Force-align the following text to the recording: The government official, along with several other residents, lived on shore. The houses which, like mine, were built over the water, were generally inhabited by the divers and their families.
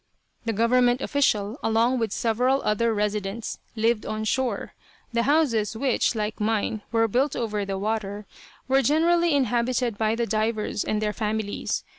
The 0.45 0.51
government 0.53 0.99
official, 1.01 1.59
along 1.61 1.99
with 1.99 2.11
several 2.11 2.63
other 2.63 2.91
residents, 2.91 3.59
lived 3.75 4.03
on 4.03 4.23
shore. 4.23 4.73
The 5.13 5.21
houses 5.29 5.77
which, 5.77 6.15
like 6.15 6.39
mine, 6.39 6.81
were 6.91 7.07
built 7.07 7.35
over 7.35 7.65
the 7.65 7.77
water, 7.77 8.25
were 8.67 8.81
generally 8.81 9.35
inhabited 9.35 9.99
by 9.99 10.15
the 10.15 10.25
divers 10.25 10.83
and 10.83 11.03
their 11.03 11.13
families. 11.13 11.83